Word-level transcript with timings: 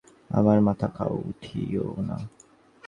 আমার 0.29 0.57
মাথা 0.61 0.87
খাও, 0.87 1.15
উঠিয়ো 1.29 1.85
না। 2.07 2.17